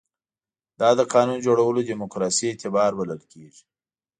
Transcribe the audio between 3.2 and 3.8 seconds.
کېږي.